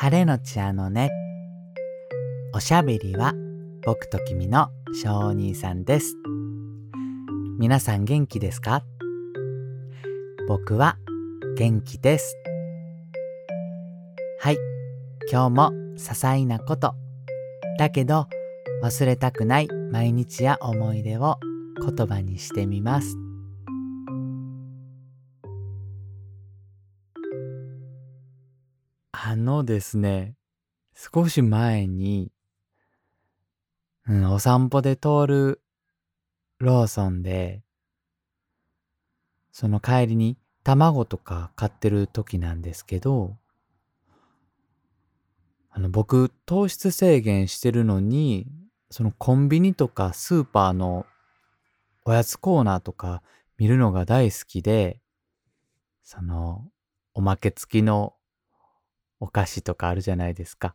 [0.00, 1.10] 晴れのちあのね。
[2.54, 3.34] おしゃべりは
[3.84, 6.14] 僕と君の小兄さんです。
[7.58, 8.84] 皆さん元気ですか？
[10.46, 10.98] 僕は
[11.56, 12.36] 元気です。
[14.38, 14.58] はい、
[15.32, 16.94] 今日も些細なこと、
[17.76, 18.28] だけど
[18.84, 21.40] 忘れたくない毎日や思い出を
[21.84, 23.16] 言葉にしてみます。
[29.44, 30.34] のですね、
[30.94, 32.32] 少し前に、
[34.06, 35.60] うん、お散歩で通る
[36.58, 37.62] ローソンで、
[39.52, 43.36] その帰りに卵とか買ってる時なんですけど、
[45.70, 48.46] あの僕糖質制限してるのに、
[48.90, 51.06] そのコンビニとかスーパーの
[52.04, 53.22] おやつコーナーとか
[53.58, 55.00] 見るのが大好きで、
[56.02, 56.64] その
[57.14, 58.14] おまけ付きの
[59.20, 60.74] お菓子とかあるじゃないですか。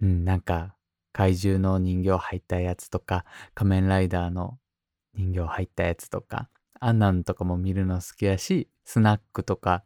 [0.00, 0.76] うん、なんか
[1.12, 4.58] 怪獣の人形入ったやつとか、仮面ライダーの
[5.14, 9.84] 人形入ったやつとか、あんなんとかも見るの好きやし、スナックとか、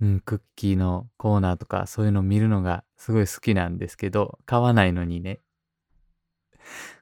[0.00, 5.40] うん、クッキーのコーナーとか、そういうの見るのがすごい好きなんですけど、買わないのにね。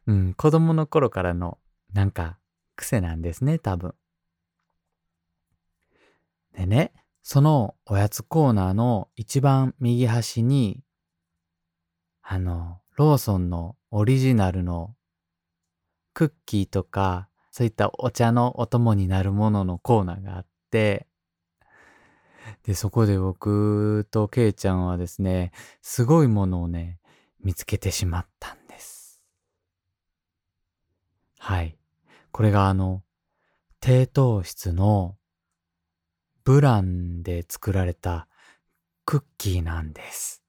[0.06, 1.58] うん、子供の頃からの、
[1.92, 2.38] なんか、
[2.76, 3.94] 癖なんですね、多分。
[6.56, 10.82] でね、そのおやつコーナーの一番右端に、
[12.22, 14.94] あの、ローソンのオリジナルの
[16.14, 21.06] クッキーとか、そういったお茶のお供になるもののコーナーがあって、
[22.64, 26.98] で、そこで僕とケイちゃんはですね、すごいものをね、
[27.42, 29.22] 見つけてしまったんです。
[31.38, 31.78] はい。
[32.32, 33.02] これがあの、
[33.80, 35.17] 低糖質の
[36.48, 38.26] ブランで作られた
[39.04, 40.42] クッキーなんです。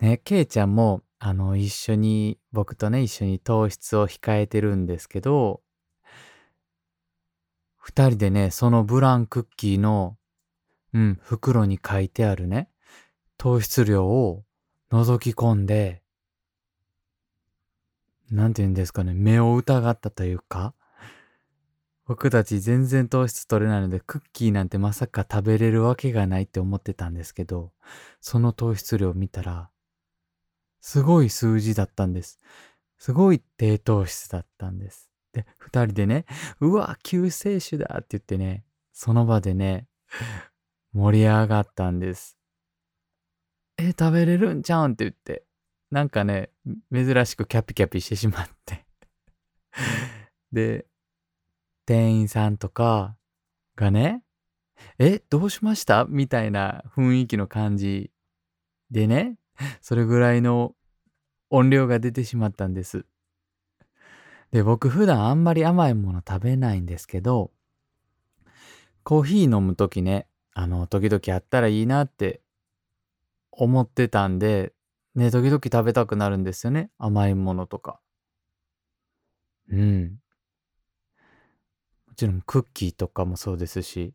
[0.00, 5.60] ね、ケイちゃんも、あの、一緒に、僕とね、一緒に糖質を控えてるんですけど、
[7.76, 10.16] 二人でね、そのブランクッキーの、
[10.94, 12.70] うん、袋に書いてあるね、
[13.36, 14.44] 糖質量を
[14.90, 16.02] 覗き込んで、
[18.30, 20.72] なんて言うんですかね、目を疑ったというか、
[22.08, 27.70] 僕たち全然糖質取れないのでクッキーなんてまさか食べれるわけがないって思ってたんですけど、
[28.22, 29.68] その糖質量を見たら、
[30.80, 32.40] すごい数字だったんです。
[32.96, 35.10] すごい低糖質だったんです。
[35.34, 36.24] で、二人でね、
[36.60, 38.64] うわ、救世主だって言ってね、
[38.94, 39.86] その場でね、
[40.94, 42.38] 盛り上がったんです。
[43.76, 45.44] え、食べれるんちゃうんって言って、
[45.90, 46.48] なんかね、
[46.90, 48.86] 珍しくキャピキャピしてしまって
[50.52, 50.86] で、
[51.88, 53.16] 店員さんとか
[53.74, 54.22] がね、
[54.98, 56.04] え、どうしました？
[56.04, 58.10] みたいな雰囲気の感じ
[58.90, 59.38] でね、
[59.80, 60.74] それぐらいの
[61.48, 63.06] 音量が出てしまったんです。
[64.50, 67.52] で、僕普段あんまり甘いもの食べないんですけど、
[69.02, 72.42] コーヒー飲むときね、あの、時々あったらいいなって
[73.50, 74.74] 思ってたんで、
[75.14, 76.90] ね、時々食べたくなるんですよね。
[76.98, 77.98] 甘いものとか。
[79.70, 80.18] うん。
[82.18, 84.12] ちろんクッキーとかもそうですし、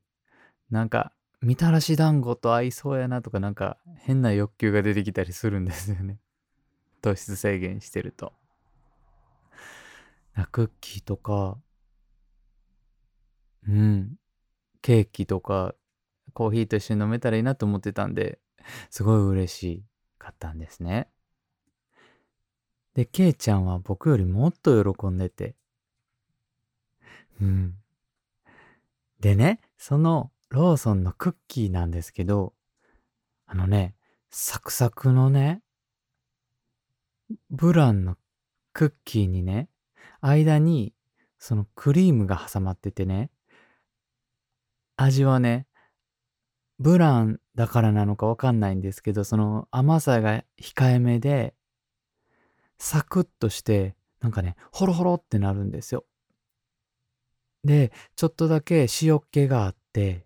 [0.70, 6.20] なんか、みたらし団子と合いそうやなとか、なんか変な欲求が出てきたりするんですよね。
[7.02, 8.34] 糖質制限してると。
[10.52, 11.58] クッキーとか、
[13.70, 14.16] うん、
[14.82, 15.74] ケーキとか、
[16.34, 18.40] コーヒーと一緒に飲めたらいいなと思ってたんで、
[18.90, 19.84] すごい嬉し
[20.18, 21.08] かったんですね。
[22.96, 25.56] で、ケイちゃんは僕よりもっと喜んでて、
[27.42, 27.78] うん。
[29.24, 32.54] でね、そのローソンのクッキーなんですけど、
[33.46, 33.96] あのね、
[34.30, 35.62] サクサクのね、
[37.50, 38.18] ブランの
[38.74, 39.70] クッキーにね、
[40.20, 40.94] 間に
[41.40, 43.32] そのクリームが挟まっててね、
[44.98, 45.68] 味はね、
[46.78, 51.54] ブランだからなのかわかんないんですけど、その甘さが控えめで、
[52.78, 56.04] サクッとして、なんかね、ホロホロってなるんですよ。
[57.64, 60.26] で、ちょっとだけ塩気があって、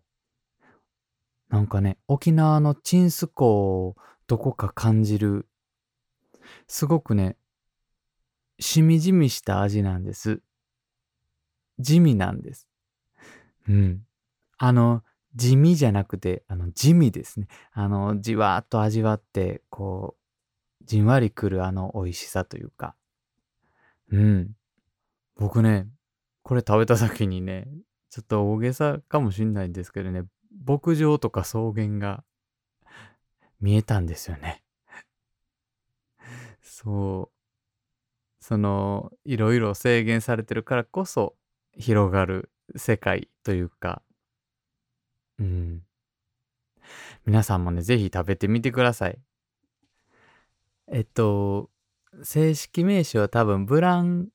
[1.49, 3.95] なんかね、沖縄のチンスコを
[4.27, 5.47] どこか感じる、
[6.67, 7.37] すごくね、
[8.59, 10.41] しみじみした味なんです。
[11.79, 12.67] 地味なんです。
[13.69, 14.01] うん。
[14.57, 15.03] あの、
[15.35, 17.47] 地味じゃなくて、あの、地味ですね。
[17.71, 20.15] あの、じわーっと味わって、こ
[20.81, 22.95] う、じんわりくるあの美味しさというか。
[24.11, 24.51] うん。
[25.35, 25.87] 僕ね、
[26.47, 27.67] これ食べた時にね、
[28.09, 30.23] ちょっと大げさかもしんないんですけどね、
[30.65, 32.23] 牧場とか草原が
[33.59, 34.63] 見えたんですよね。
[36.63, 37.31] そう。
[38.39, 41.35] その、いろいろ制限されてるからこそ
[41.73, 44.01] 広がる世界というか、
[45.39, 45.83] うん。
[47.25, 49.19] 皆さんもね、ぜひ食べてみてください。
[50.87, 51.69] えっと、
[52.23, 54.29] 正式名称は多分ブラン、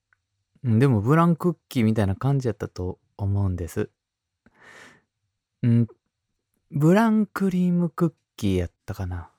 [0.64, 3.91] うんでもブランクッキーみたいな感じやったと思うんです。
[5.62, 5.87] うん、
[6.70, 9.31] ブランクリームクッキーやったかな。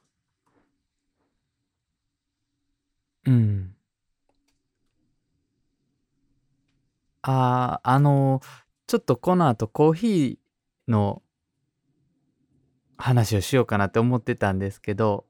[3.26, 3.76] うん。
[7.22, 8.42] ああ、あの、
[8.88, 11.24] ちょっとこの後コーヒーの
[12.98, 15.26] 話をしようかなって思ってたんですけど、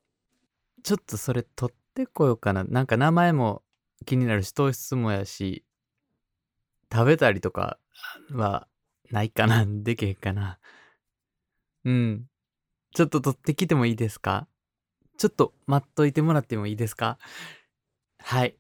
[0.84, 2.64] ちょっとそれ取ってこようかな。
[2.66, 3.64] なんか名前も
[4.06, 5.66] 気になるし、糖質もやし、
[6.94, 7.80] 食べたりとか
[8.32, 8.68] は
[9.12, 9.66] ないかな。
[9.84, 10.60] でけへんかな。
[11.86, 12.26] うん。
[12.94, 14.48] ちょっと取ってきてもいいですか？
[15.18, 17.18] ちょっと待っといてもらってもいいですか？
[18.20, 18.56] はい。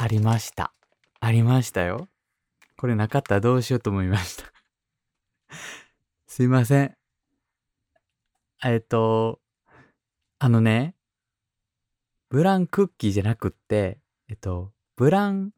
[0.00, 0.72] ありました。
[1.18, 2.08] ありましたよ。
[2.76, 4.44] これなかったらどうしようと思いました。
[6.28, 6.96] すいません。
[8.64, 9.40] えっと、
[10.38, 10.94] あのね、
[12.28, 13.98] ブランクッキーじゃなくって、
[14.28, 15.50] えっと、ブラン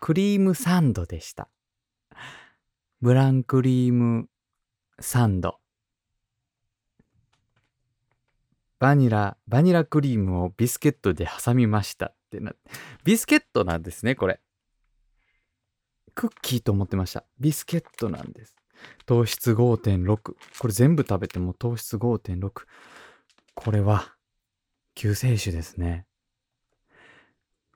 [0.00, 1.48] クリームサンドでした。
[3.00, 4.28] ブランクリーム
[5.00, 5.58] サンド。
[8.78, 12.54] バニラ、バニラクリームをビスケットで挟みましたってな。
[13.04, 14.40] ビスケットなんですね、これ。
[16.14, 17.24] クッキーと思ってました。
[17.38, 18.56] ビスケットなんです。
[19.06, 20.16] 糖質5.6。
[20.58, 22.50] これ全部食べても糖質5.6。
[23.54, 24.14] これは
[24.94, 26.06] 救世主ですね。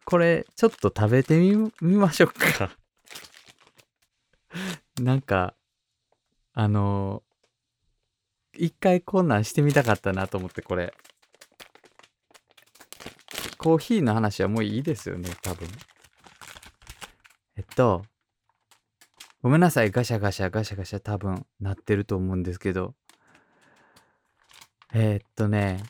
[0.04, 2.70] これちょっと食べてみみましょうか。
[5.00, 5.54] なんか、
[6.52, 7.22] あの
[8.54, 10.94] 一回こんなんしてみたかったなと思ってこれ。
[13.60, 15.68] コーヒーの話はもういいですよね、多分。
[17.58, 18.06] えっと、
[19.42, 22.94] ごめんなさい、ガシャガシャガシャガシャ多分なってると思うんですけど。
[24.94, 25.82] えーっとね、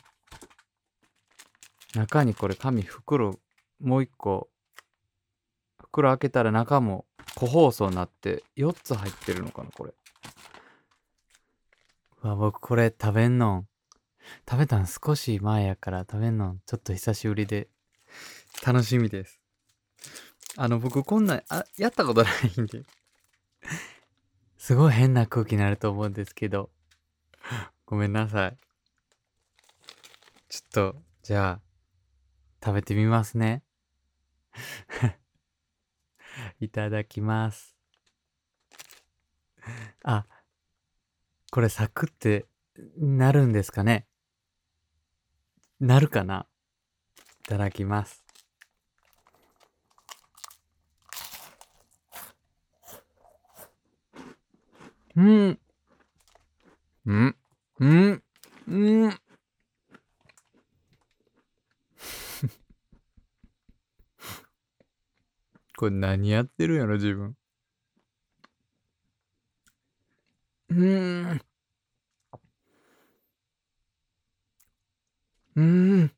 [1.95, 3.39] 中にこれ紙袋
[3.79, 4.49] もう一個
[5.79, 9.93] 袋開けたら中も個包装になって4つ入ってるのかなこれ
[12.21, 13.65] うわ僕これ食べんの
[14.49, 17.69] 食べたん少し前やから食べんのんちょっと久しぶりで。
[18.65, 19.39] 楽しみです。
[20.57, 22.83] あの僕こんなんあやったことないんで。
[24.57, 26.69] すごい変な空気になると思うんですけど。
[27.85, 28.57] ごめんなさい。
[30.49, 31.59] ちょっとじゃあ
[32.63, 33.63] 食べてみますね。
[36.59, 37.75] いただきます。
[40.03, 40.25] あ、
[41.51, 42.45] これサクって
[42.97, 44.07] なるんですかね
[45.81, 46.45] なるかな？
[47.43, 48.23] いただきます。
[55.15, 55.59] うん。
[57.07, 57.35] うん。
[57.79, 58.23] うん。
[58.67, 59.09] うん。
[65.75, 67.35] これ何やってるんやろ自分。
[70.69, 71.41] うーん。
[75.61, 76.11] うーん。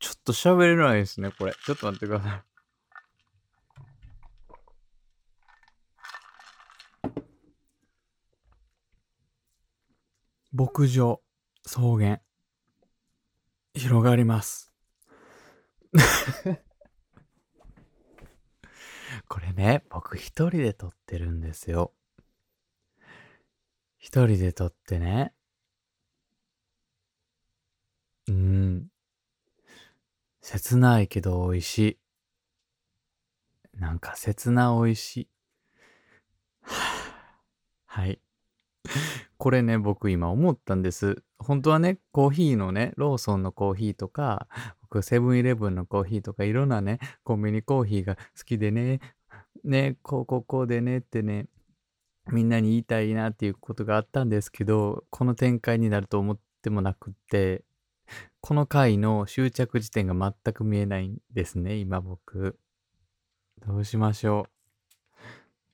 [0.00, 1.54] ちょっと喋れないですね、これ。
[1.64, 2.42] ちょっと待ってください。
[10.52, 11.22] 牧場、
[11.62, 12.20] 草原、
[13.74, 14.72] 広がります。
[19.28, 21.94] これね、僕一人で撮ってるんですよ。
[23.96, 25.34] 一人で撮ってね。
[28.30, 28.86] うん。
[30.40, 31.98] 切ないけど美味しい。
[33.80, 35.28] なんか切な美味しい。
[37.86, 38.20] はい。
[39.36, 41.24] これね、僕今思ったんです。
[41.38, 44.46] 本当はね、コーヒーのね、ローソンのコーヒーとか、
[44.82, 49.00] 僕セブンイレブンのコーヒーとか、いろんなね、コンビニコーヒーが好きでね、
[49.64, 51.46] ね、こうこうこうでねってね、
[52.30, 57.64] みんなに言いたいなっていうことがあったんですけど、この展開になると思ってもなくって、
[58.40, 62.58] この回の終着地点が全く見えないんですね、今僕。
[63.66, 64.60] どうしましょう。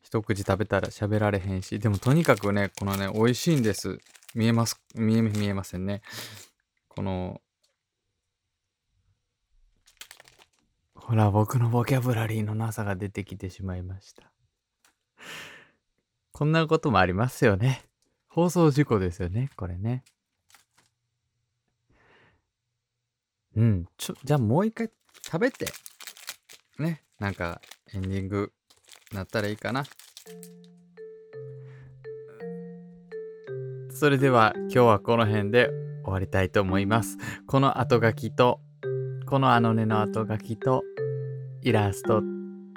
[0.02, 3.98] 一口食べたら喋られへんし、でもとにかくね、このね、美味しいんです。
[4.34, 6.02] 見えます、見え、見えませんね。
[6.88, 7.40] この、
[10.94, 14.32] ほら、僕のボキャブラリーのなさが出てきてしまいました。
[16.32, 17.84] こんなこともありますよね。
[18.28, 20.04] 放送事故ですよね、これね。
[23.56, 24.90] うん、ちょ、じゃあもう一回
[25.24, 25.66] 食べて、
[26.78, 27.60] ね、なんか
[27.94, 28.52] エンディング
[29.12, 29.84] なったらいいかな。
[33.90, 35.70] それでは今日はこの辺で
[36.04, 37.16] 終わりたいと思います。
[37.46, 38.60] この後書きと、
[39.26, 40.82] このあのねの後書きと、
[41.62, 42.22] イラスト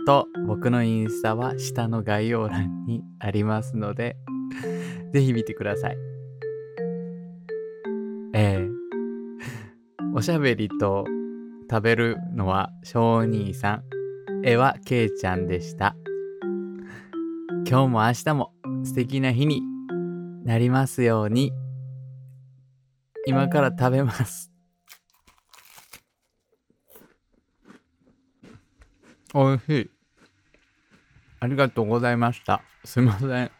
[0.06, 4.16] と僕のインスタは下の概要欄にありますので、
[5.12, 5.98] ぜひ見てください。
[8.34, 8.69] えー、
[10.12, 11.06] おしゃべりと
[11.70, 13.84] 食べるのは小兄さん。
[14.44, 15.96] 絵はけいちゃんでした。
[17.68, 19.62] 今日も明日も素敵な日に
[20.44, 21.52] なりますように。
[23.28, 24.52] 今から食べます。
[29.36, 29.92] おいしい。
[31.40, 32.64] ありがとうございました。
[32.84, 33.59] すいません。